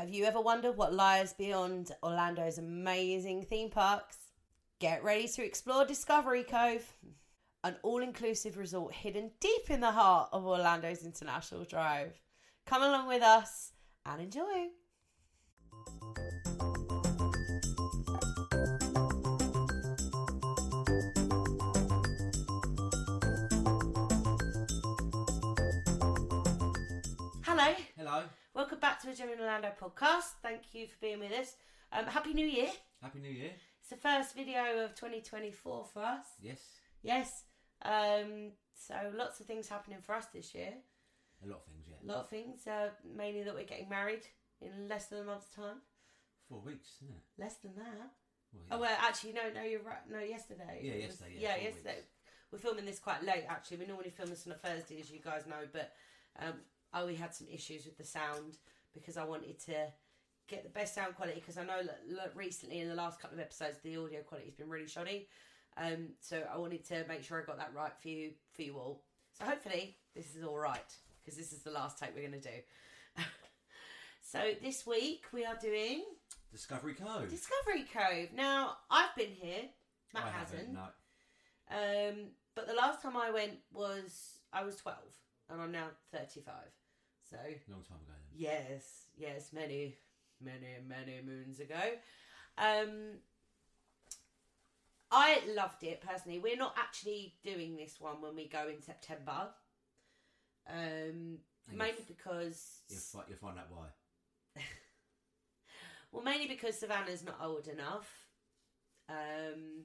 [0.00, 4.16] Have you ever wondered what lies beyond Orlando's amazing theme parks?
[4.78, 6.90] Get ready to explore Discovery Cove,
[7.64, 12.18] an all inclusive resort hidden deep in the heart of Orlando's International Drive.
[12.64, 13.72] Come along with us
[14.06, 14.68] and enjoy.
[28.60, 30.34] Welcome back to the Gem In Orlando podcast.
[30.42, 31.56] Thank you for being with us.
[31.92, 32.68] Um, Happy New Year.
[33.00, 33.52] Happy New Year.
[33.80, 36.26] It's the first video of 2024 for us.
[36.42, 36.58] Yes.
[37.02, 37.44] Yes.
[37.80, 40.74] Um, so lots of things happening for us this year.
[41.42, 41.96] A lot of things, yeah.
[42.04, 42.66] A lot of things.
[42.66, 44.26] Uh, mainly that we're getting married
[44.60, 45.76] in less than a month's time.
[46.46, 47.42] Four weeks, isn't it?
[47.42, 48.10] Less than that.
[48.52, 50.04] Well, Oh well, actually, no, no, you're right.
[50.12, 50.80] No, yesterday.
[50.82, 51.94] Yeah, was- yesterday, yeah, Yeah, yesterday.
[51.96, 52.08] weeks.
[52.52, 53.44] We're filming this quite late.
[53.48, 55.64] Actually, we normally film this on a Thursday, as you guys know.
[55.72, 55.92] But
[56.38, 56.56] um,
[56.94, 58.58] oh, we had some issues with the sound
[58.92, 59.86] because I wanted to
[60.48, 63.40] get the best sound quality because I know that recently in the last couple of
[63.40, 65.28] episodes the audio quality's been really shoddy.
[65.76, 68.76] Um, so I wanted to make sure I got that right for you, for you
[68.76, 69.02] all.
[69.38, 72.48] So hopefully this is all right because this is the last take we're going to
[72.48, 73.22] do.
[74.22, 76.02] so this week we are doing
[76.50, 77.28] Discovery Cove.
[77.28, 78.28] Discovery Cove.
[78.34, 79.62] Now, I've been here.
[80.12, 80.60] Matt I hasn't.
[80.60, 80.74] haven't.
[80.74, 82.10] No.
[82.10, 84.96] Um, but the last time I went was I was twelve,
[85.48, 86.72] and I'm now thirty-five.
[87.30, 87.36] So
[87.68, 88.36] Long time ago then.
[88.36, 89.96] yes, yes, many,
[90.40, 91.80] many, many moons ago.
[92.58, 93.18] Um,
[95.12, 96.38] I loved it personally.
[96.40, 99.48] We're not actually doing this one when we go in September.
[100.68, 101.38] Um,
[101.72, 103.86] mainly because you'll, fi- you'll find out why.
[106.12, 108.12] Well, mainly because Savannah's not old enough.
[109.08, 109.84] Um,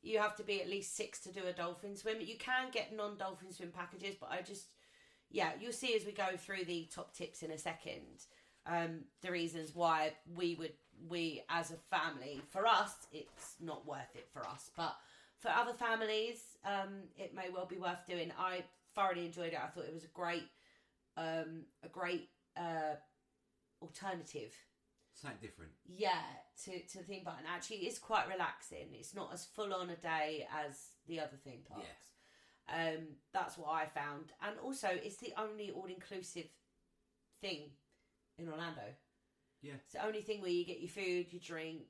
[0.00, 2.18] you have to be at least six to do a dolphin swim.
[2.20, 4.66] You can get non dolphin swim packages, but I just,
[5.32, 8.26] yeah, you'll see as we go through the top tips in a second.
[8.66, 10.72] Um, the reasons why we would,
[11.08, 14.94] we as a family, for us, it's not worth it for us, but
[15.40, 18.30] for other families, um, it may well be worth doing.
[18.38, 18.62] I
[18.94, 19.58] thoroughly enjoyed it.
[19.60, 20.44] I thought it was a great,
[21.16, 22.94] um, a great uh,
[23.80, 24.54] alternative
[25.14, 25.72] Something different.
[25.86, 26.22] yeah
[26.64, 29.90] to to the theme park and actually it's quite relaxing it's not as full on
[29.90, 30.74] a day as
[31.06, 31.84] the other theme parks
[32.72, 34.32] um that's what i found.
[34.42, 36.46] And also it's the only all-inclusive
[37.40, 37.70] thing
[38.38, 38.82] in orlando.
[39.62, 39.74] Yeah.
[39.84, 41.86] it's the only thing where you get your food your drink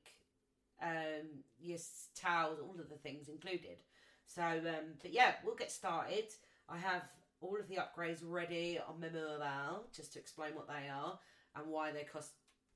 [0.82, 1.78] um your
[2.14, 3.78] towels all of the things included.
[4.26, 6.26] So um but yeah we'll get started.
[6.68, 7.02] I have
[7.40, 11.18] all of the upgrades ready on my mobile just to explain what they are
[11.56, 12.30] and why they cost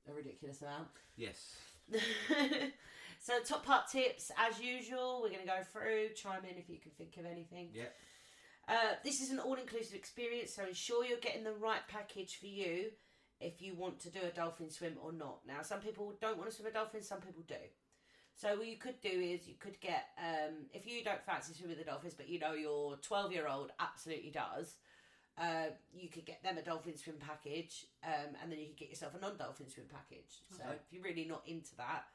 [0.09, 0.87] a ridiculous amount.
[1.15, 1.55] Yes.
[3.19, 6.09] so top part tips as usual we're going to go through.
[6.15, 7.69] Chime in if you can think of anything.
[7.73, 7.85] Yeah.
[8.67, 12.91] uh, this is an all-inclusive experience so ensure you're getting the right package for you
[13.39, 15.39] if you want to do a dolphin swim or not.
[15.47, 17.55] Now some people don't want to swim a dolphin some people do.
[18.35, 21.75] So what you could do is you could get um, if you don't fancy swimming
[21.75, 24.75] with the dolphins but you know your 12 year old absolutely does
[25.39, 28.89] uh, you could get them a dolphin swim package, um, and then you could get
[28.89, 30.41] yourself a non-dolphin swim package.
[30.49, 32.05] So if you're really not into that,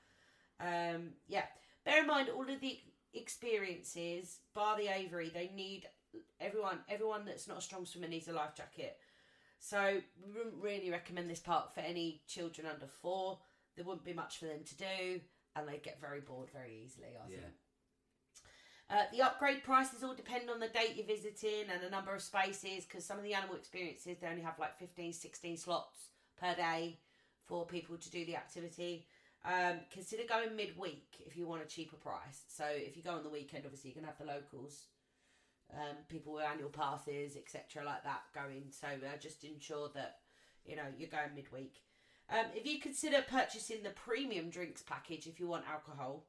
[0.63, 1.45] um, yeah.
[1.85, 2.79] Bear in mind all of the
[3.15, 5.89] experiences, bar the Aviary, they need
[6.41, 6.79] everyone.
[6.89, 8.97] Everyone that's not a strong swimmer needs a life jacket.
[9.59, 13.39] So we wouldn't really recommend this park for any children under four.
[13.77, 15.21] There wouldn't be much for them to do,
[15.57, 17.09] and they get very bored very easily.
[17.09, 17.37] I Yeah.
[17.39, 17.55] think.
[18.91, 22.21] Uh, the upgrade prices all depend on the date you're visiting and the number of
[22.21, 26.55] spaces because some of the animal experiences they only have like 15 16 slots per
[26.55, 26.99] day
[27.47, 29.07] for people to do the activity
[29.45, 32.43] um, consider going midweek if you want a cheaper price.
[32.49, 34.87] So if you go on the weekend obviously you can have the locals
[35.75, 38.65] um, people with annual passes etc like that going.
[38.71, 40.19] So uh, just ensure that
[40.65, 41.83] you know you're going midweek.
[42.31, 46.25] Um, if you consider purchasing the premium drinks package if you want alcohol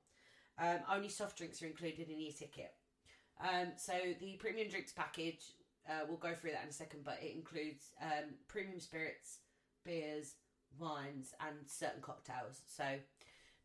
[0.59, 2.74] um, only soft drinks are included in your ticket.
[3.41, 5.41] Um, so the premium drinks package,
[5.90, 9.40] uh, we'll go through that in a second, but it includes um, premium spirits,
[9.84, 10.35] beers,
[10.80, 12.62] wines, and certain cocktails.
[12.68, 12.84] So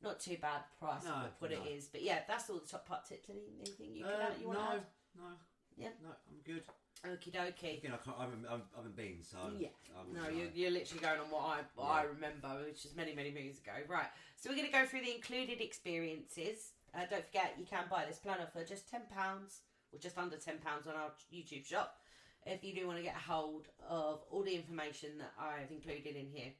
[0.02, 1.70] not too bad price No, for what it no.
[1.70, 1.87] is.
[1.87, 3.28] But yeah, that's all the top part tips.
[3.31, 4.82] Anything you, can Uh, add, you want no, to add?
[5.16, 5.22] no.
[5.76, 5.88] Yeah.
[6.02, 6.62] No, I'm good.
[7.06, 7.78] Okie dokie.
[7.78, 9.38] Again, I, can't, I, haven't, I haven't- I haven't been, so.
[9.58, 9.69] Yeah.
[9.96, 13.14] I'm, No, you're, you're literally going on what I what I remember, which is many
[13.14, 13.72] many moons ago.
[13.88, 14.06] Right.
[14.37, 16.72] So we're going to go through the included experiences.
[16.94, 19.61] Uh, don't forget, you can buy this planner for just ten pounds
[19.93, 21.96] or just under ten pounds on our YouTube shop.
[22.46, 26.16] If you do want to get a hold of all the information that I've included
[26.16, 26.52] in here.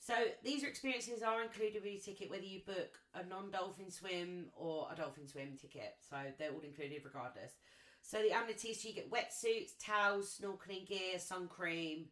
[0.00, 0.14] So
[0.44, 4.96] these experiences are included with your ticket, whether you book a non-dolphin swim or a
[4.96, 5.94] dolphin swim ticket.
[6.08, 7.52] So they're all included regardless.
[8.02, 12.06] So the amenities, so you get wetsuits, towels, snorkeling gear, sun cream,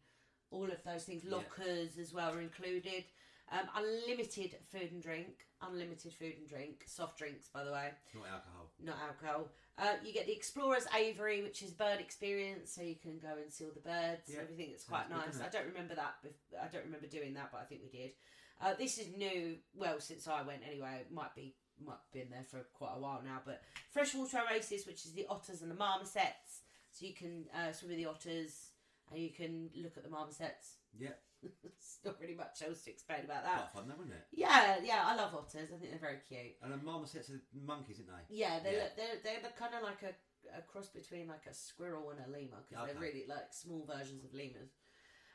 [0.51, 1.23] all of those things.
[1.23, 1.37] Yeah.
[1.37, 3.05] Lockers as well are included.
[3.51, 5.45] Um, unlimited food and drink.
[5.61, 6.83] Unlimited food and drink.
[6.85, 8.69] Soft drinks, by the way, Not alcohol.
[8.83, 9.49] not alcohol.
[9.79, 13.51] Uh, you get the Explorer's Aviary, which is bird experience, so you can go and
[13.53, 14.23] see all the birds.
[14.27, 14.39] Yeah.
[14.41, 15.25] Everything Sounds quite good, nice.
[15.27, 16.15] doesn't I don't remember that.
[16.25, 18.11] bef- I don't remember doing that, but I think we did.
[18.59, 19.57] Uh, this is new.
[19.75, 21.53] Well, since I went anyway, it might be
[21.85, 23.39] might have been there for quite a while now.
[23.45, 27.89] But freshwater oasis, which is the otters and the marmosets, so you can uh, swim
[27.91, 28.71] with the otters
[29.11, 30.77] and you can look at the marmosets.
[30.99, 31.09] Yeah.
[31.63, 33.71] There's not really much else to explain about that.
[33.71, 34.25] Quite fun, though, isn't it?
[34.31, 35.69] Yeah, yeah, I love otters.
[35.73, 36.57] I think they're very cute.
[36.63, 38.35] And the marmosets are monkeys, aren't they?
[38.35, 38.89] Yeah, they're Yeah.
[38.95, 40.13] they're they're, kind of like a,
[40.57, 44.23] a cross between like a squirrel and a lemur because they're really like small versions
[44.23, 44.73] of lemurs.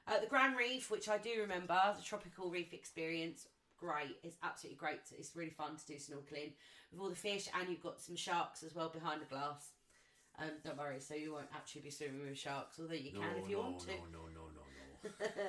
[0.06, 3.46] Uh, the Grand Reef, which I do remember, the tropical reef experience,
[3.78, 4.16] great.
[4.24, 5.00] It's absolutely great.
[5.16, 6.52] It's really fun to do snorkeling
[6.90, 9.70] with all the fish, and you've got some sharks as well behind the glass.
[10.38, 13.48] Um, don't worry, so you won't actually be swimming with sharks, although you can if
[13.48, 13.86] you no, want to.
[13.88, 14.62] No, no, no, no,
[15.04, 15.10] no.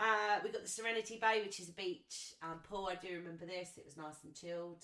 [0.00, 2.88] uh, we've got the Serenity Bay, which is a beach and pool.
[2.90, 3.76] I do remember this.
[3.76, 4.82] It was nice and chilled.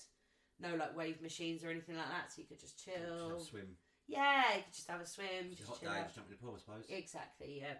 [0.59, 3.37] No like wave machines or anything like that, so you could just Just chill.
[3.37, 3.75] a swim.
[4.07, 5.51] Yeah, you could just have a swim.
[5.51, 6.03] It's a hot day, out.
[6.05, 6.85] just jump in the pool, I suppose.
[6.89, 7.75] Exactly, yeah.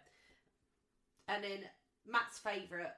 [1.27, 1.59] And then
[2.05, 2.93] Matt's favourite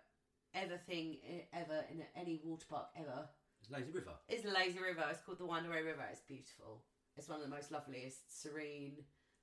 [0.54, 1.18] ever thing
[1.54, 3.30] ever in any water park ever
[3.62, 4.12] It's Lazy River.
[4.28, 5.06] is the Lazy River.
[5.12, 6.04] It's called the Wind-Away River.
[6.12, 6.84] It's beautiful.
[7.16, 8.98] It's one of the most loveliest, serene,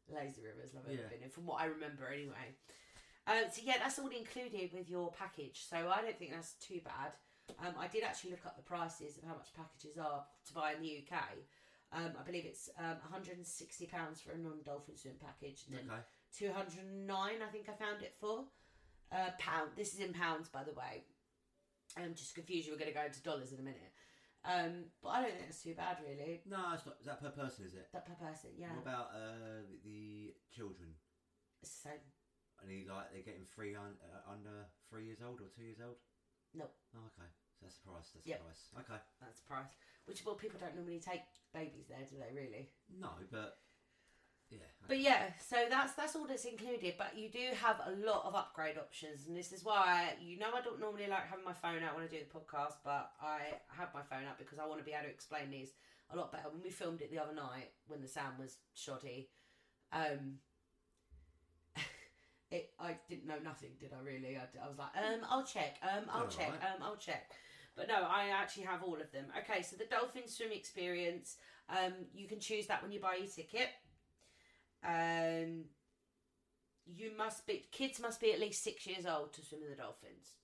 [0.09, 1.09] lazy rivers I've ever Yeah.
[1.09, 2.57] been in, from what I remember anyway.
[3.27, 5.65] Uh, so yeah, that's all included with your package.
[5.69, 7.13] So I don't think that's too bad.
[7.61, 10.73] Um, I did actually look up the prices of how much packages are to buy
[10.73, 11.19] in the UK.
[11.93, 16.03] Um, I believe it's um, 160 pounds for a non-dolphin swim package, and then Okay.
[16.39, 18.45] 209 I think I found it for.
[19.13, 19.71] Uh, pound.
[19.77, 21.05] This is in pounds, by the way.
[21.97, 22.67] I'm just confused.
[22.67, 23.93] you, we're going to go into dollars in a minute.
[24.45, 26.43] Um, but I don't think that's too bad, really.
[26.47, 26.97] No, it's not.
[27.01, 27.89] Is that per person, is it?
[27.93, 28.75] That per person, yeah.
[28.75, 30.91] What about uh, the, the children?
[31.63, 32.03] It's the same.
[32.63, 35.79] And he, like they're getting three un, uh, under three years old or two years
[35.85, 35.97] old?
[36.55, 36.65] No.
[36.97, 37.29] Oh, okay.
[37.61, 38.11] So that's the price.
[38.15, 38.39] That's Yep.
[38.39, 38.63] the price.
[38.81, 39.01] Okay.
[39.21, 39.73] That's the price.
[40.07, 41.23] Which, well, people don't normally take
[41.53, 42.71] babies there, do they, really?
[42.89, 43.59] No, but
[44.51, 44.59] yeah.
[44.87, 46.95] But yeah, so that's that's all that's included.
[46.97, 50.51] But you do have a lot of upgrade options, and this is why you know
[50.55, 53.59] I don't normally like having my phone out when I do the podcast, but I
[53.77, 55.73] have my phone out because I want to be able to explain these
[56.11, 56.49] a lot better.
[56.51, 59.29] When we filmed it the other night, when the sound was shoddy,
[59.93, 60.39] um,
[62.51, 64.03] it I didn't know nothing, did I?
[64.05, 64.37] Really?
[64.37, 66.75] I, I was like, um, I'll check, um, I'll All check, right.
[66.75, 67.31] um, I'll check.
[67.77, 69.27] But no, I actually have all of them.
[69.41, 71.37] Okay, so the dolphin swim experience,
[71.69, 73.69] um, you can choose that when you buy your ticket.
[74.83, 75.65] Um,
[76.87, 79.77] you must be kids must be at least six years old to swim with the
[79.83, 80.35] dolphins,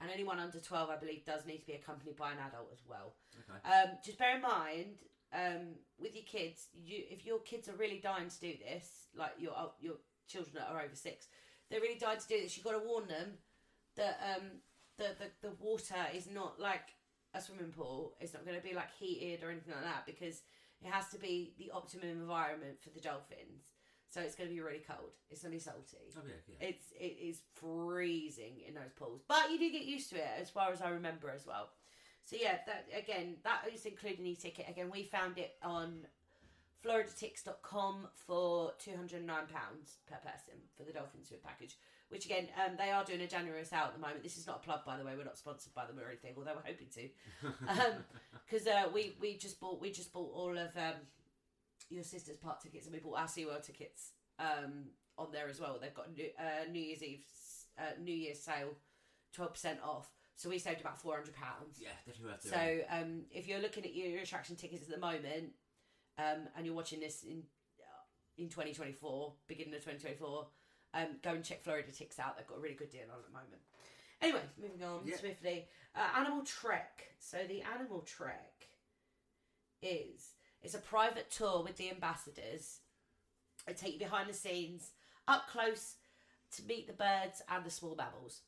[0.00, 2.82] and anyone under twelve, I believe, does need to be accompanied by an adult as
[2.86, 3.14] well.
[3.34, 3.74] Okay.
[3.74, 4.98] Um, just bear in mind,
[5.32, 9.32] um, with your kids, you if your kids are really dying to do this, like
[9.38, 9.94] your your
[10.28, 11.26] children that are over six,
[11.70, 12.56] they're really dying to do this.
[12.56, 13.38] You've got to warn them
[13.96, 14.44] that um,
[14.96, 16.94] the, the the water is not like
[17.34, 18.14] a swimming pool.
[18.20, 20.42] It's not going to be like heated or anything like that because
[20.80, 23.72] it has to be the optimum environment for the dolphins.
[24.10, 25.12] So it's going to be really cold.
[25.28, 25.98] It's going to be salty.
[26.16, 26.68] Oh yeah, yeah.
[26.68, 30.48] It's it is freezing in those pools, but you do get used to it as
[30.48, 31.68] far as I remember as well.
[32.24, 34.66] So yeah, that again that is including your ticket.
[34.68, 36.06] Again, we found it on
[36.84, 41.76] floridatix.com for two hundred nine pounds per person for the dolphin swim package.
[42.08, 44.22] Which again, um, they are doing a January sale at the moment.
[44.22, 45.12] This is not a plug, by the way.
[45.16, 47.08] We're not sponsored by them or anything, although we're hoping to
[48.48, 50.94] because uh, we we just bought we just bought all of um,
[51.90, 54.84] your sister's part tickets and we bought our SeaWorld tickets um,
[55.18, 55.78] on there as well.
[55.80, 57.24] They've got a new, uh, New Year's Eve
[57.78, 58.70] uh, New Year's sale,
[59.34, 60.08] twelve percent off.
[60.34, 61.78] So we saved about four hundred pounds.
[61.78, 62.48] yeah, definitely have to.
[62.48, 65.52] So um, if you're looking at your attraction tickets at the moment,
[66.18, 67.42] um, and you're watching this in
[67.80, 68.04] uh,
[68.36, 70.46] in 2024, beginning of 2024,
[70.94, 72.36] um, go and check Florida Tix out.
[72.36, 73.62] They've got a really good deal on at the moment.
[74.20, 75.16] Anyway, moving on Yeah.
[75.16, 75.68] swiftly.
[75.94, 77.04] Uh, Animal Trek.
[77.18, 78.66] So the Animal Trek
[79.82, 82.80] is it's a private tour with the ambassadors.
[83.66, 84.90] They take you behind the scenes,
[85.28, 85.96] up close
[86.56, 88.40] to meet the birds and the small mammals.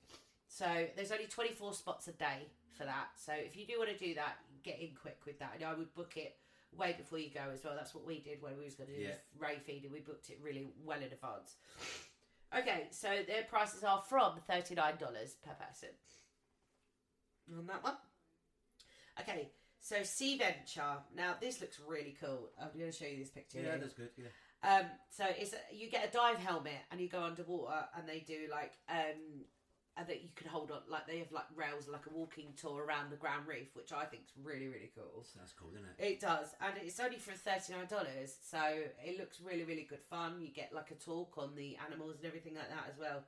[0.49, 3.11] So there's only 24 spots a day for that.
[3.17, 5.53] So if you do want to do that, get in quick with that.
[5.57, 6.37] And I would book it
[6.77, 7.75] way before you go as well.
[7.77, 9.15] That's what we did when we was going to do Yeah.
[9.33, 9.91] the ray feeding.
[9.91, 11.57] We booked it really well in advance.
[12.57, 15.91] Okay, so their prices are from $39 per person.
[17.57, 17.95] On that one.
[19.21, 19.51] Okay,
[19.81, 20.99] so Sea Venture.
[21.17, 22.51] Now this looks really cool.
[22.61, 23.59] I'm going to show you this picture.
[23.59, 23.79] yeah, here.
[23.79, 24.11] that's good.
[24.17, 24.27] Yeah.
[24.63, 28.47] Um, so it's you get a dive helmet and you go underwater and they do
[28.51, 29.45] like um,
[30.01, 32.83] and that you can hold on like they have like rails like a walking tour
[32.85, 35.27] around the Grand Reef, which I think is really really cool.
[35.37, 36.03] That's cool, isn't it?
[36.13, 38.59] It does, and it's only for thirty nine dollars, so
[39.05, 40.41] it looks really really good fun.
[40.41, 43.23] You get like a talk on the animals and everything like that as well.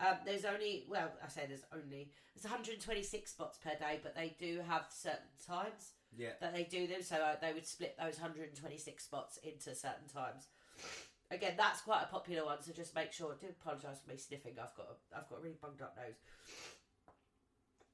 [0.00, 4.34] Um, there's only, well, I say there's only, there's 126 spots per day, but they
[4.40, 6.30] do have certain times Yeah.
[6.40, 10.48] that they do them, so uh, they would split those 126 spots into certain times.
[11.30, 13.34] Again, that's quite a popular one, so just make sure.
[13.40, 14.52] Do apologise for me sniffing.
[14.52, 16.16] I've got a, I've got a really bunged up nose.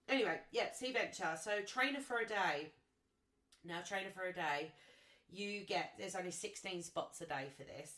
[0.08, 1.38] Anyway, yeah, Sea Venture.
[1.40, 2.72] So trainer for a day.
[3.64, 4.72] Now trainer for a day,
[5.28, 7.94] you get there's only 16 spots a day for this.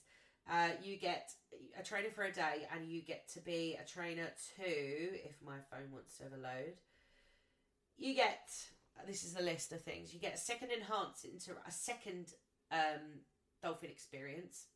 [0.50, 1.30] Uh, you get
[1.78, 5.10] a trainer for a day, and you get to be a trainer too.
[5.24, 6.74] If my phone wants to overload,
[7.96, 8.50] you get
[9.06, 10.12] this is a list of things.
[10.12, 12.34] You get a second enhanced into a second
[12.70, 13.20] um,
[13.62, 14.66] dolphin experience,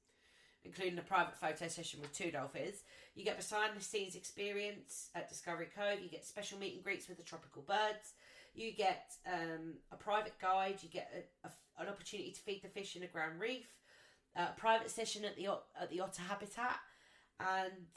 [0.66, 2.82] including a private photo session with two dolphins.
[3.14, 6.00] You get behind the scenes experience at Discovery Cove.
[6.02, 8.14] You get special meet and greets with the tropical birds.
[8.54, 10.78] You get um, a private guide.
[10.82, 11.10] You get
[11.44, 13.66] a, a, an opportunity to feed the fish in a Grand Reef.
[14.34, 15.46] A private session at the
[15.80, 16.78] at the otter habitat,
[17.40, 17.88] and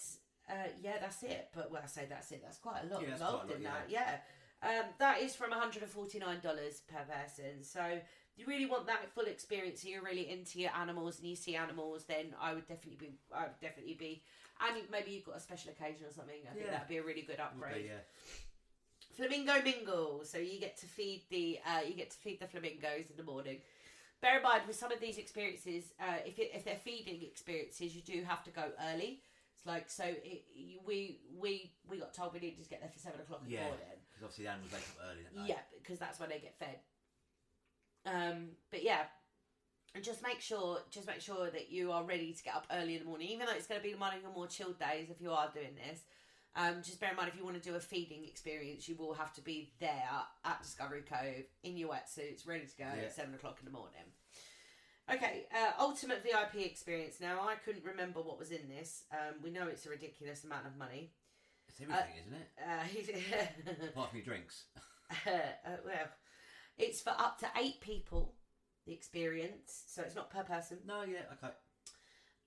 [0.49, 1.49] uh, yeah, that's it.
[1.53, 3.87] But when I say that's it, that's quite a lot Yeah, a lot, in that.
[3.89, 4.19] Yeah.
[4.61, 7.63] Um, that is from $149 per person.
[7.63, 7.99] So
[8.39, 9.81] you really want that full experience.
[9.81, 13.11] So you're really into your animals and you see animals, then I would definitely be.
[13.35, 14.23] I would definitely be.
[14.65, 16.35] And maybe you've got a special occasion or something.
[16.49, 16.71] I think Yeah.
[16.71, 17.83] that'd be a really good upgrade.
[17.83, 17.99] be, yeah.
[19.15, 20.21] Flamingo mingle.
[20.23, 23.23] So you get to feed the uh, you get to feed the flamingos in the
[23.23, 23.57] morning.
[24.21, 27.95] Bear in mind with some of these experiences, uh, if it, if they're feeding experiences,
[27.95, 29.21] you do have to go early.
[29.55, 30.43] It's like so it,
[30.85, 33.59] we we we got told we needed to get there for seven o'clock in Yeah.
[33.59, 33.85] the morning.
[34.11, 35.23] Because obviously the animals wake up early.
[35.35, 35.47] Don't?
[35.47, 36.79] Yeah, because that's when they get fed.
[38.11, 39.03] Um, but yeah,
[39.95, 42.93] and just make sure, just make sure that you are ready to get up early
[42.95, 45.09] in the morning, even though it's going to be one of your more chilled days
[45.09, 46.01] if you are doing this.
[46.55, 49.13] Um, just bear in mind if you want to do a feeding experience, you will
[49.13, 50.09] have to be there
[50.45, 53.03] at Discovery Cove in your wetsuits, ready to go Yeah.
[53.03, 54.01] at seven o'clock in the morning.
[55.11, 57.19] Okay, uh, ultimate VIP experience.
[57.19, 59.03] Now I couldn't remember what was in this.
[59.11, 61.13] Um, we know it's a ridiculous amount of money.
[61.67, 63.77] It's everything, isn't it?
[63.81, 64.65] Uh, Apart from your drinks.
[65.27, 65.29] uh,
[65.85, 66.07] well,
[66.79, 68.33] it's for up to eight people.
[68.87, 71.53] The experience, so it's not per person, No, yeah, okay.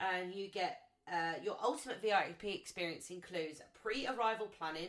[0.01, 0.81] and you get
[1.13, 4.89] uh, your ultimate VIP experience includes pre-arrival planning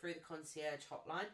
[0.00, 1.26] through the concierge hotline,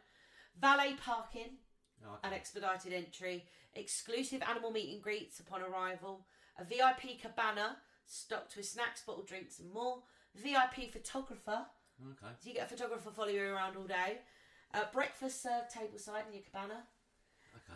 [0.59, 1.59] valet parking,
[2.05, 3.45] Oh, and expedited entry,
[3.75, 6.27] exclusive animal meet and greets upon arrival,
[6.59, 10.03] a VIP cabana stocked with snacks, bottled drinks, and more.
[10.35, 11.67] VIP photographer,
[12.11, 12.33] okay.
[12.41, 14.19] so you get a photographer follow you around all day.
[14.73, 16.85] Uh, breakfast served tableside in your cabana.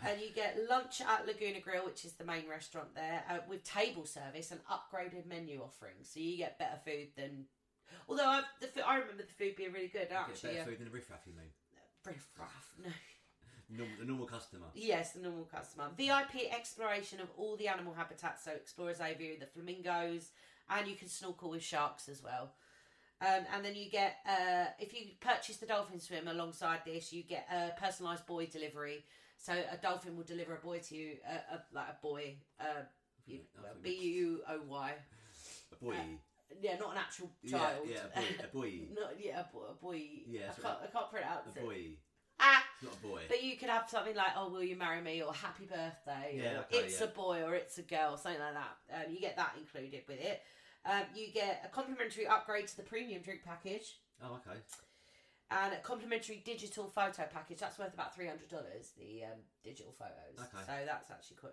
[0.05, 3.65] And you get lunch at Laguna Grill, which is the main restaurant there, uh, with
[3.65, 6.11] table service and upgraded menu offerings.
[6.13, 7.47] So you get better food than.
[8.09, 10.03] Although I, the, I remember the food being really good.
[10.03, 11.51] You get Actually, better food than a riffraff, you mean?
[12.05, 12.91] Riffraff, no.
[13.69, 14.67] Normal, the normal customer.
[14.75, 15.89] Yes, the normal customer.
[15.97, 18.45] VIP exploration of all the animal habitats.
[18.45, 20.31] So Explorer's Aviary the flamingos,
[20.71, 22.53] and you can snorkel with sharks as well.
[23.21, 27.23] Um, and then you get uh, if you purchase the dolphin swim alongside this, you
[27.23, 29.05] get a personalised boy delivery.
[29.39, 32.83] So a dolphin will deliver a boy to you, uh, a, like a boy, uh,
[33.27, 34.93] you, I well, think B U O Y.
[35.73, 35.97] A boy.
[36.61, 37.89] Yeah, not an actual child.
[37.89, 38.27] yeah, a boy.
[38.43, 38.73] A boy.
[39.01, 39.65] not yeah, a boy.
[39.71, 40.03] A boy.
[40.29, 41.65] Yeah, I can't, I can't pronounce A it.
[41.65, 41.81] boy.
[42.39, 43.23] Ah, It's not a boy.
[43.29, 46.59] but you could have something like, "Oh, will you marry me?" or "Happy birthday," Yeah,
[46.59, 47.07] or okay, "It's yeah.
[47.07, 48.77] a boy" or "It's a girl," something like that.
[49.07, 50.43] Um, you get that included with it.
[50.85, 54.59] Um, you get a complimentary upgrade to the premium drink package Oh, okay
[55.51, 58.93] and a complimentary digital photo package that's worth about three hundred dollars.
[58.99, 60.65] The um, digital photos, okay.
[60.67, 61.53] so that's actually quite.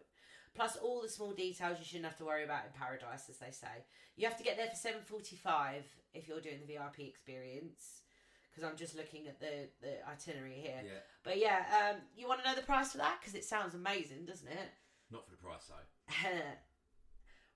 [0.55, 3.49] Plus all the small details you shouldn't have to worry about in paradise, as they
[3.49, 3.85] say.
[4.15, 5.83] You have to get there for seven forty-five
[6.13, 8.01] if you're doing the VIP experience.
[8.49, 10.81] Because I'm just looking at the, the itinerary here.
[10.85, 10.99] Yeah.
[11.23, 13.17] But yeah, um, you want to know the price for that?
[13.19, 14.69] Because it sounds amazing, doesn't it?
[15.09, 16.13] Not for the price though.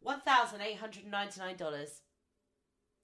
[0.06, 2.00] $1,899.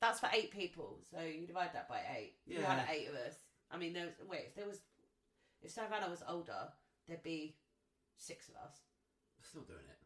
[0.04, 1.00] That's for eight people.
[1.10, 2.36] So you divide that by eight.
[2.46, 2.92] You had Yeah.
[2.92, 3.36] eight of us.
[3.72, 4.48] I mean, there was wait.
[4.52, 4.82] If there was,
[5.62, 6.74] if Savannah was older,
[7.08, 7.56] there'd be
[8.18, 8.84] six of us.
[9.40, 10.00] We're still doing it.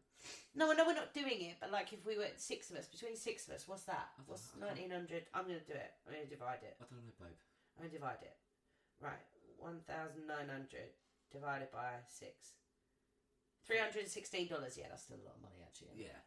[0.54, 1.56] No, no, we're not doing it.
[1.60, 4.10] But like, if we were six of us, between six of us, what's that?
[4.14, 5.26] I don't What's I can't- nineteen hundred?
[5.34, 5.92] I'm gonna do it.
[6.06, 6.76] I'm gonna divide it.
[6.80, 7.34] I don't know, babe.
[7.76, 8.36] I'm gonna divide it.
[9.00, 9.26] Right,
[9.58, 10.94] one thousand nine hundred
[11.32, 12.54] divided by six.
[13.66, 14.78] Three hundred and sixteen dollars.
[14.78, 15.94] Yeah, that's still a lot of money, actually.
[16.06, 16.18] Yeah.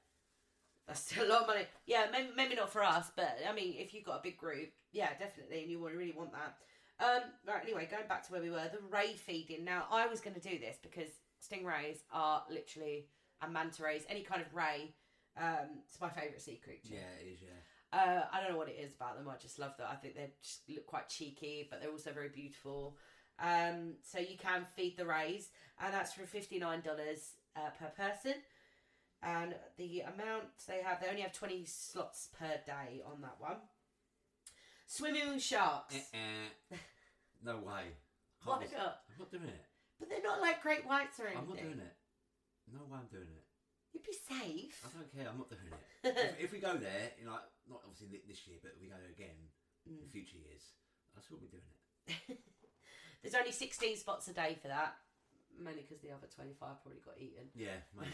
[0.88, 1.66] That's still a lot of money.
[1.86, 4.70] Yeah, maybe, maybe not for us, but I mean, if you've got a big group,
[4.92, 6.56] yeah, definitely, and you really want that.
[7.00, 7.64] Um, right.
[7.64, 9.66] Anyway, going back to where we were, the ray feeding.
[9.66, 11.10] Now, I was going to do this because
[11.42, 13.08] stingrays are literally
[13.42, 14.94] and manta rays, any kind of ray.
[15.38, 16.94] Um, it's my favourite sea creature.
[16.94, 17.50] Yeah, it is, yeah.
[17.94, 19.28] Uh, I don't know what it is about them.
[19.28, 19.90] I just love that.
[19.92, 22.98] I think they just look quite cheeky, but they're also very beautiful.
[23.40, 25.50] Um, so you can feed the rays,
[25.84, 28.36] and that's for fifty nine dollars uh, per person.
[29.24, 33.58] And the amount they have, they only have twenty slots per day on that one.
[34.88, 35.96] Swimming with sharks.
[35.96, 36.78] Eh-eh.
[37.44, 37.98] No way.
[38.46, 39.02] Why not?
[39.10, 39.66] I'm not doing it.
[39.98, 41.42] But they're not like great whites or anything.
[41.42, 41.96] I'm not doing it.
[42.70, 43.46] No way I'm doing it.
[43.94, 44.78] You'd be safe.
[44.86, 45.26] I don't care.
[45.26, 45.82] I'm not doing it.
[46.38, 48.94] if, if we go there, you know, like, not obviously this year, but if we
[48.94, 49.38] go there again
[49.90, 50.14] in Mm.
[50.14, 50.62] future years,
[51.18, 52.38] I still be doing it.
[53.26, 54.94] There's only 16 spots a day for that.
[55.58, 57.50] Mainly because the other 25 probably got eaten.
[57.58, 58.14] Yeah, maybe.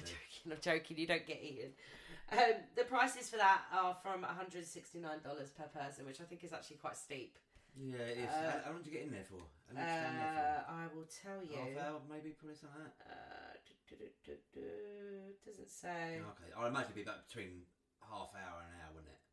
[0.51, 1.71] I'm joking, you don't get eaten.
[2.31, 6.77] Um, the prices for that are from $169 per person, which I think is actually
[6.77, 7.37] quite steep.
[7.79, 8.27] yeah, it is.
[8.27, 9.39] Uh, how, how long do you get in there for?
[9.39, 11.55] How long do you stand there Uh, I will tell you.
[11.55, 13.07] Half hour, maybe, probably something like that.
[13.07, 14.67] Uh, do, do, do, do, do,
[15.47, 16.19] doesn't say.
[16.19, 17.63] Okay, I'd imagine it'd be about between
[18.03, 19.23] half hour and an hour, wouldn't it?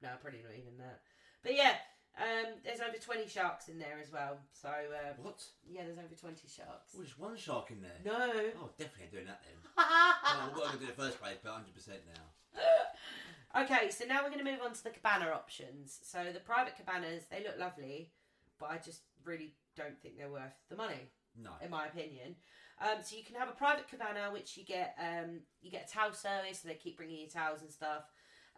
[0.00, 1.04] No, probably not even that.
[1.44, 1.76] But yeah,
[2.18, 4.38] um, there's over 20 sharks in there as well.
[4.52, 5.42] So, uh, What?
[5.68, 6.92] yeah, there's over 20 sharks.
[6.94, 7.98] Oh, there's one shark in there.
[8.04, 8.32] No.
[8.60, 9.54] Oh, definitely doing that then.
[9.76, 13.62] well, what I'm going to do in the first place, but 100% now.
[13.62, 16.00] okay, so now we're going to move on to the cabana options.
[16.02, 18.10] So the private cabanas, they look lovely,
[18.58, 21.10] but I just really don't think they're worth the money,
[21.40, 21.50] No.
[21.62, 22.34] in my opinion.
[22.80, 25.92] Um, so you can have a private cabana, which you get um, you get a
[25.92, 28.04] towel service, so they keep bringing you towels and stuff.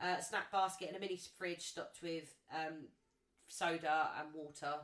[0.03, 2.85] Uh, a snack basket and a mini fridge stocked with um,
[3.51, 4.75] soda and water.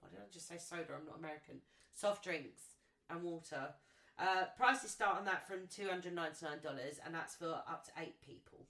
[0.00, 0.94] Why did I just say soda?
[0.98, 1.60] I'm not American.
[1.92, 2.62] Soft drinks
[3.10, 3.74] and water.
[4.18, 7.84] Uh, prices start on that from two hundred ninety nine dollars, and that's for up
[7.86, 8.66] to eight people.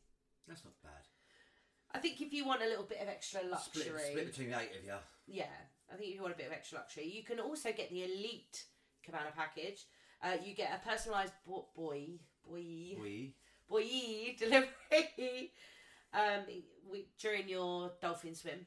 [0.48, 1.06] That's not bad.
[1.94, 4.74] I think if you want a little bit of extra luxury, Split, split between eight
[4.78, 4.94] of you.
[5.26, 5.44] yeah,
[5.92, 8.04] I think if you want a bit of extra luxury, you can also get the
[8.04, 8.64] elite
[9.04, 9.84] cabana package.
[10.22, 12.06] Uh, you get a personalised bo- boy,
[12.48, 13.34] boy, We.
[13.68, 13.84] boy
[14.38, 14.70] delivery
[16.14, 16.40] um,
[16.90, 18.64] we, during your dolphin swim.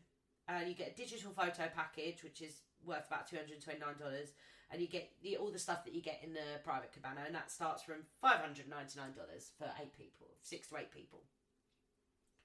[0.47, 3.97] And you get a digital photo package, which is worth about two hundred twenty nine
[3.97, 4.29] dollars,
[4.69, 7.33] and you get the, all the stuff that you get in the private cabana, and
[7.33, 11.23] that starts from five hundred ninety nine dollars for eight people, six to eight people.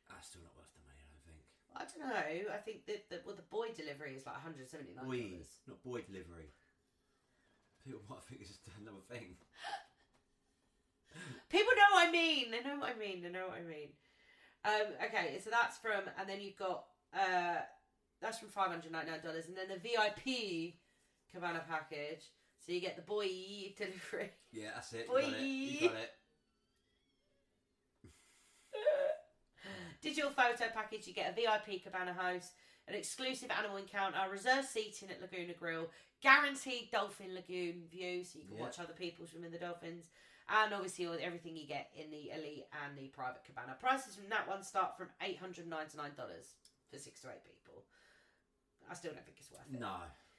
[0.09, 1.45] That's still not worth the money, I don't think.
[1.77, 2.53] I don't know.
[2.57, 5.61] I think that the, well, the boy delivery is like one hundred seventy nine dollars.
[5.69, 6.57] not boy delivery.
[7.85, 9.37] People might think it's just another thing.
[11.49, 12.51] People know what I mean.
[12.51, 13.23] They know what I mean.
[13.23, 13.91] They know what I mean.
[14.65, 17.57] Um, okay, so that's from, and then you've got uh,
[18.21, 20.75] that's from five hundred ninety nine dollars, and then the VIP
[21.33, 22.25] cabana package.
[22.65, 23.27] So you get the boy
[23.77, 24.31] delivery.
[24.53, 25.09] Yeah, that's it.
[25.09, 25.21] Boy.
[25.21, 25.45] You got it.
[25.83, 26.11] You got it.
[30.03, 31.07] Digital photo package.
[31.07, 32.53] You get a VIP cabana host,
[32.89, 35.89] an exclusive animal encounter, reserved seating at Laguna Grill,
[36.23, 38.63] guaranteed dolphin lagoon view, so you can Yeah.
[38.63, 40.09] watch other people swimming the dolphins,
[40.49, 43.77] and obviously all, everything you get in the elite and the private cabana.
[43.79, 46.55] Prices from that one start from eight hundred ninety nine dollars
[46.91, 47.85] for six to eight people.
[48.91, 49.81] I still don't think it's worth it.
[49.81, 49.97] No,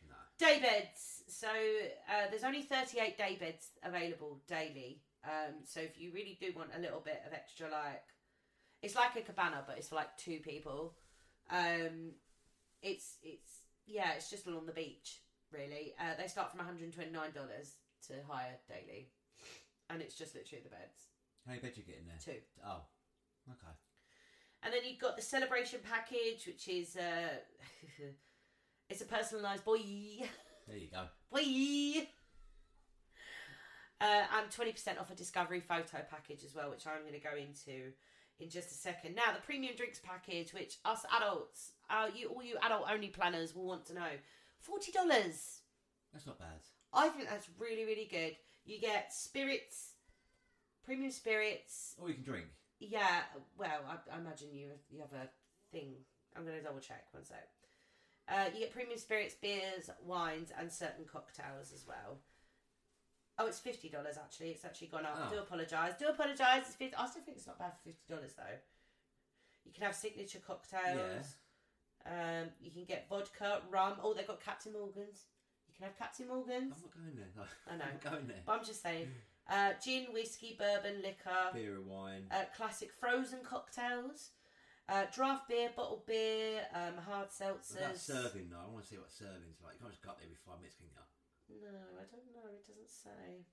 [0.10, 0.16] no.
[0.38, 1.24] Day beds.
[1.28, 5.02] So uh, there's only 38 day beds available daily.
[5.24, 8.04] Um, so if you really do want a little bit of extra, like
[8.82, 10.96] it's like a cabana, but it's for like two people.
[11.50, 12.12] Um,
[12.82, 15.22] it's it's yeah, it's just along the beach.
[15.52, 17.76] Really, uh, they start from 129 dollars
[18.08, 19.10] to hire daily,
[19.90, 21.08] and it's just literally the beds
[21.46, 22.18] How many beds you get in there?
[22.24, 22.42] two.
[22.66, 22.82] Oh,
[23.50, 23.74] okay.
[24.64, 27.36] And then you've got the celebration package, which is uh,
[28.92, 29.80] it's a personalised boy.
[30.68, 31.06] There you go.
[31.32, 32.08] Boy.
[34.02, 37.36] Uh, and 20% off a Discovery photo package as well, which I'm going to go
[37.38, 37.92] into
[38.40, 39.16] in just a second.
[39.16, 43.56] Now, the premium drinks package, which us adults, uh, you all you adult only planners
[43.56, 44.12] will want to know,
[44.68, 44.94] $40.
[46.14, 46.62] That's not bad.
[46.94, 48.36] I think that's really, really good.
[48.66, 49.94] You get spirits,
[50.84, 51.96] premium spirits.
[51.98, 52.46] Or you can drink.
[52.80, 53.22] Yeah,
[53.58, 55.30] well, I, I imagine you you have a
[55.72, 55.94] thing.
[56.36, 57.48] I'm going to double check one sec.
[58.32, 62.18] Uh, you get premium spirits, beers, wines, and certain cocktails as well.
[63.38, 64.50] Oh, it's fifty dollars actually.
[64.52, 65.18] It's actually gone up.
[65.28, 65.34] Oh.
[65.34, 65.94] Do apologise.
[66.00, 66.64] Do apologise.
[66.68, 68.58] It's 50, I still think it's not bad for fifty dollars though.
[69.66, 71.36] You can have signature cocktails.
[72.06, 72.42] Yeah.
[72.42, 73.94] Um, you can get vodka, rum.
[74.04, 75.26] Oh, they've got Captain Morgan's.
[75.68, 76.74] You can have Captain Morgan's.
[76.76, 77.28] I'm not going there.
[77.36, 77.44] No.
[77.72, 77.86] I know.
[78.06, 78.42] I'm going there.
[78.46, 79.08] But I'm just saying.
[79.50, 82.24] Uh, gin, whiskey, bourbon, liquor Beer wine.
[82.32, 84.30] uh, classic frozen cocktails,
[84.92, 87.74] uh, draft beer, bottled beer, um, hard seltzers.
[87.80, 89.76] Without serving though, I want to see what serving's like.
[89.76, 91.00] You can't just go up there every five minutes, can you?
[91.64, 92.52] No, I don't know.
[92.52, 93.48] It doesn't say.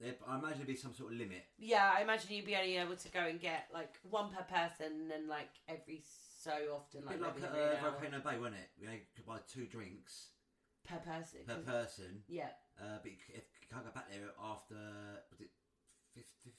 [0.00, 1.44] There, I imagine there'd be some sort of limit.
[1.58, 5.12] Yeah, I imagine you'd be only able to go and get like one per person,
[5.14, 6.02] and like every
[6.40, 8.70] so often, like, like at uh, Volcano Bay, wasn't it?
[8.80, 10.32] You could buy two drinks
[10.88, 11.40] per person.
[11.46, 12.48] per person, Yeah,
[12.80, 14.80] uh, but you, c- if, you can't go back there after,
[15.30, 15.50] was it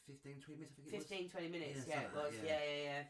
[0.06, 1.80] 15, 20 minutes, I think it 15, 20 minutes.
[1.82, 2.36] Yeah, Yeah, it something like was.
[2.38, 2.62] that, yeah.
[2.62, 3.04] yeah, yeah,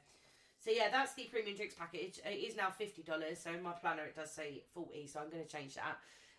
[0.63, 2.19] So yeah, that's the premium drinks package.
[2.23, 3.39] It is now fifty dollars.
[3.39, 5.07] So in my planner it does say forty.
[5.07, 5.97] So I'm going to change that.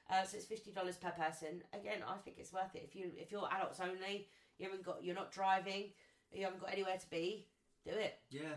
[0.08, 1.62] Uh, so it's fifty dollars per person.
[1.72, 4.28] Again, I think it's worth it if you if you're adults only.
[4.58, 5.02] You haven't got.
[5.02, 5.86] You're not driving.
[6.32, 7.46] You haven't got anywhere to be.
[7.84, 8.18] Do it.
[8.30, 8.56] Yeah.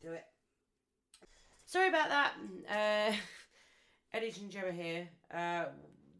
[0.00, 0.24] Do it.
[1.66, 2.32] Sorry about that.
[2.68, 3.14] Uh,
[4.12, 5.08] Eddie and Gemma here.
[5.32, 5.66] Uh,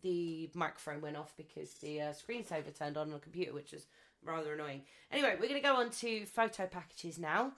[0.03, 3.87] the microphone went off because the uh, screensaver turned on on the computer, which was
[4.25, 4.83] rather annoying.
[5.11, 7.53] Anyway, we're going to go on to photo packages now.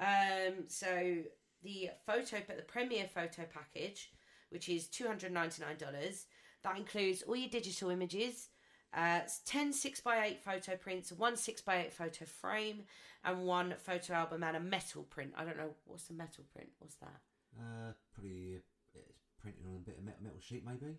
[0.00, 1.16] Um, so
[1.62, 4.10] the photo, but the Premiere photo package,
[4.50, 6.26] which is two hundred ninety nine dollars.
[6.62, 8.48] That includes all your digital images,
[8.96, 12.84] uh, 10 6x8 photo prints, one 6x8 photo frame,
[13.22, 15.32] and one photo album and a metal print.
[15.36, 16.70] I don't know what's the metal print.
[16.78, 17.20] What's that?
[17.58, 18.56] Uh, probably
[18.94, 20.94] uh, it's printed on a bit of metal sheet, maybe.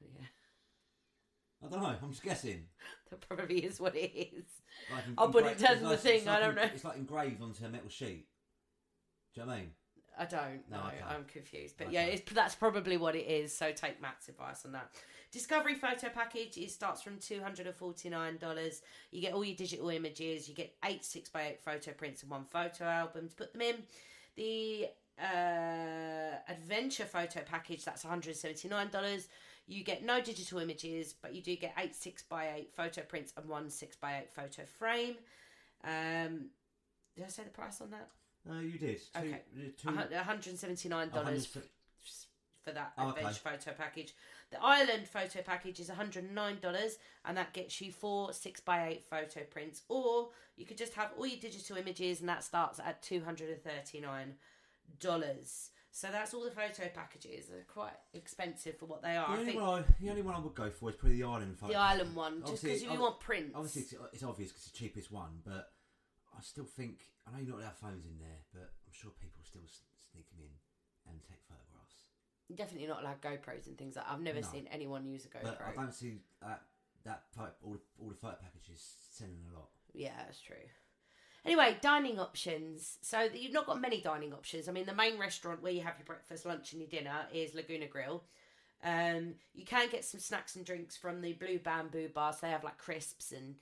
[0.00, 0.26] But yeah,
[1.64, 1.94] I don't know.
[2.02, 2.64] I'm just guessing.
[3.10, 4.44] That probably is what it is.
[4.90, 6.62] Like I'll put it down it's the thing, I don't en- know.
[6.62, 8.26] It's like engraved onto a metal sheet.
[9.34, 9.70] Do you know what I mean?
[10.18, 10.90] I don't No, know.
[11.08, 11.74] I'm confused.
[11.76, 13.54] But yeah, it's, that's probably what it is.
[13.54, 14.90] So take Matt's advice on that.
[15.30, 16.56] Discovery photo package.
[16.56, 18.80] It starts from $249.
[19.10, 20.48] You get all your digital images.
[20.48, 23.76] You get eight 6x8 photo prints and one photo album to put them in.
[24.36, 24.86] The
[25.18, 29.26] uh, adventure photo package, that's $179.
[29.66, 33.32] You get no digital images, but you do get eight six by eight photo prints
[33.36, 35.16] and one six by eight photo frame.
[35.84, 36.46] Um,
[37.16, 38.08] did I say the price on that?
[38.44, 39.00] No, you did.
[39.14, 39.40] Two, Okay.
[39.86, 41.62] uh, one hundred seventy nine dollars for
[42.72, 43.24] that Oh, okay.
[43.32, 44.14] photo package.
[44.50, 49.82] The island photo package is $109 and that gets you four 6x8 photo prints.
[49.88, 54.34] Or you could just have all your digital images and that starts at $239.
[55.94, 57.46] So that's all the photo packages.
[57.48, 59.28] They're quite expensive for what they are.
[59.28, 61.18] The I only, think one I, the only one I would go for is probably
[61.18, 61.58] the island.
[61.58, 61.72] photo.
[61.72, 63.52] the island one, just because if you want prints.
[63.54, 65.68] Obviously, it's, it's obvious because it's the cheapest one, but
[66.32, 69.44] I still think I know you're not allowed phones in there, but I'm sure people
[69.44, 72.08] still sneak them in and take photographs.
[72.54, 74.48] Definitely not allowed GoPros and things like I've never No.
[74.48, 75.42] seen anyone use a GoPro.
[75.44, 76.62] But I don't see that
[77.04, 77.24] that
[77.62, 78.80] all the, all the photo packages
[79.12, 79.68] selling a lot.
[79.92, 80.56] Yeah, that's true.
[81.44, 82.98] Anyway, dining options.
[83.02, 84.68] So you've not got many dining options.
[84.68, 87.54] I mean, the main restaurant where you have your breakfast, lunch, and your dinner is
[87.54, 88.22] Laguna Grill.
[88.84, 92.38] Um, you can get some snacks and drinks from the Blue Bamboo bars.
[92.40, 93.56] They have like crisps and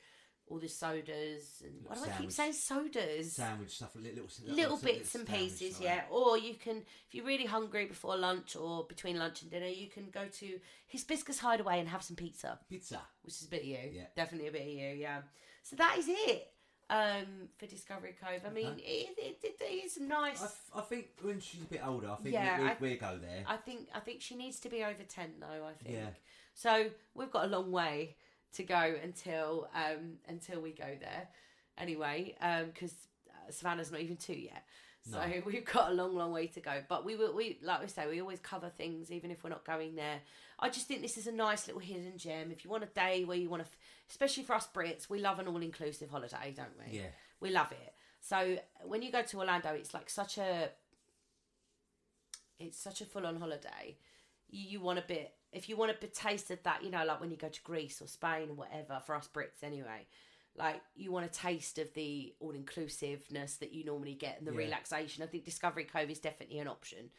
[0.50, 3.34] all the sodas and why do I keep saying sodas?
[3.34, 6.02] Sandwich stuff, little little, Little little bits and pieces, like yeah.
[6.10, 9.88] Or you can, if you're really hungry before lunch or between lunch and dinner, you
[9.88, 13.00] can go to Hibiscus Hideaway and have some pizza Pizza.
[13.22, 13.78] which is a bit of you.
[13.92, 14.02] Yeah.
[14.16, 15.20] Definitely a bit of you, yeah.
[15.62, 16.48] So that is it
[16.90, 18.40] um, for Discovery Cove.
[18.46, 18.82] I mean, Okay.
[18.82, 20.42] it, it, it, is nice.
[20.42, 22.76] I, f- I think when she's a bit older, I think Yeah, we, we, I-
[22.80, 23.44] we go there.
[23.46, 25.64] I think I think she needs to be over ten though.
[25.66, 25.96] I think.
[25.96, 26.10] Yeah.
[26.54, 28.16] So we've got a long way
[28.54, 31.28] to go until um, until we go there.
[31.78, 32.34] Anyway,
[32.66, 32.92] because
[33.30, 34.64] uh, Savannah's not even two yet.
[35.10, 35.42] So No.
[35.46, 36.82] we've got a long, long way to go.
[36.88, 39.64] But we will, we like we say, we always cover things even if we're not
[39.64, 40.20] going there.
[40.58, 42.50] I just think this is a nice little hidden gem.
[42.50, 43.68] If you want a day where you want to,
[44.10, 46.98] especially for us Brits, we love an all-inclusive holiday, don't we?
[46.98, 47.06] yeah.
[47.40, 47.94] We love it.
[48.20, 50.68] So when you go to Orlando, it's like such a
[52.58, 53.96] it's such a full on holiday.
[54.50, 57.04] You, you want a bit if you want a bit taste of that, you know,
[57.04, 60.06] like when you go to Greece or Spain or whatever, for us Brits anyway.
[60.56, 64.52] Like you want a taste of the all inclusiveness that you normally get and the
[64.52, 64.58] Yeah.
[64.58, 65.22] relaxation.
[65.22, 67.10] I think Discovery Cove is definitely an option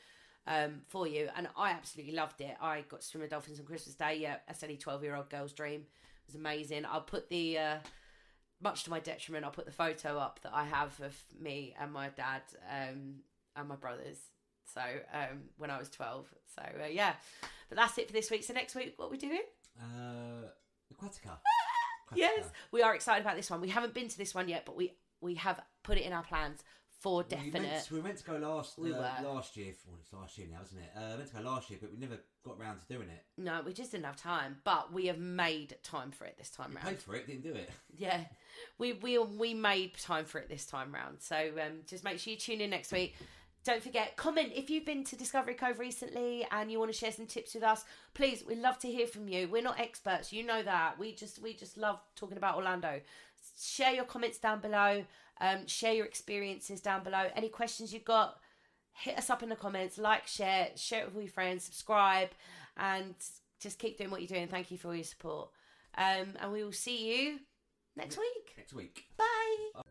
[0.47, 1.29] um, for you.
[1.35, 2.55] And I absolutely loved it.
[2.61, 4.17] I got to swim with dolphins on Christmas Day.
[4.21, 5.85] Yeah, that's any twelve year old girl's dream.
[6.31, 6.85] Was amazing.
[6.85, 7.77] I'll put the uh,
[8.61, 11.91] much to my detriment, I'll put the photo up that I have of me and
[11.91, 13.15] my dad um,
[13.55, 14.17] and my brothers.
[14.73, 14.81] So
[15.13, 16.27] um, when I was 12.
[16.55, 17.15] So uh, yeah,
[17.67, 18.45] but that's it for this week.
[18.45, 19.41] So next week, what are we doing?
[19.79, 20.47] Uh,
[20.93, 21.37] Aquatica.
[22.13, 23.61] Yes, we are excited about this one.
[23.61, 26.23] We haven't been to this one yet, but we we have put it in our
[26.23, 26.61] plans
[27.01, 27.83] for We definite.
[27.85, 29.27] to, we meant to go last We uh, were.
[29.33, 29.73] last year.
[29.87, 30.91] Well, it's last year now, isn't it?
[30.95, 33.23] Uh, meant to go last year, but we never got round to doing it.
[33.37, 36.69] No, we just didn't have time, but we have made time for it this time
[36.69, 36.87] We round.
[36.89, 37.69] paid for it, didn't do it.
[37.97, 38.21] Yeah,
[38.77, 41.17] we we we made time for it this time round.
[41.19, 43.15] So um, just make sure you tune in next week.
[43.63, 47.11] Don't forget, comment if you've been to Discovery Cove recently and you want to share
[47.11, 47.85] some tips with us.
[48.15, 49.47] Please, we'd love to hear from you.
[49.47, 50.97] We're not experts, you know that.
[50.97, 53.01] We just we just love talking about Orlando.
[53.61, 55.03] Share your comments down below.
[55.41, 57.25] Um, share your experiences down below.
[57.35, 58.37] Any questions you've got,
[58.93, 59.97] hit us up in the comments.
[59.97, 62.29] Like, share, share it with all your friends, subscribe,
[62.77, 63.15] and
[63.59, 64.47] just keep doing what you're doing.
[64.47, 65.49] Thank you for all your support.
[65.97, 67.39] Um, and we will see you
[67.97, 68.53] next week.
[68.55, 69.05] Next week.
[69.17, 69.81] Bye.